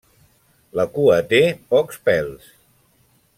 La 0.79 0.85
cua 0.95 1.17
té 1.33 1.41
pocs 1.75 2.01
pèls. 2.09 2.49